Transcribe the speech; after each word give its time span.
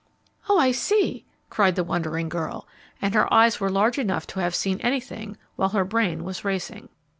"Oh, 0.49 0.57
I 0.57 0.71
see!" 0.71 1.25
cried 1.51 1.75
the 1.75 1.83
wondering 1.83 2.27
girl, 2.27 2.67
and 3.03 3.13
her 3.13 3.31
eyes 3.31 3.59
were 3.59 3.69
large 3.69 3.99
enough 3.99 4.25
to 4.33 4.39
have 4.39 4.55
seen 4.55 4.79
anything, 4.81 5.37
while 5.57 5.69
her 5.69 5.85
brain 5.85 6.23
was 6.23 6.43
racing. 6.43 6.89